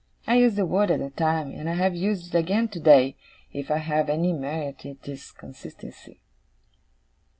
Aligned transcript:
I 0.25 0.37
used 0.37 0.55
the 0.55 0.65
word 0.65 0.89
at 0.89 0.97
the 0.99 1.11
time, 1.11 1.51
and 1.51 1.69
I 1.69 1.75
have 1.75 1.95
used 1.95 2.33
it 2.33 2.37
again, 2.39 2.69
today. 2.69 3.15
If 3.53 3.69
I 3.69 3.77
have 3.77 4.09
any 4.09 4.33
merit 4.33 4.83
it 4.83 5.07
is 5.07 5.29
consistency. 5.29 6.21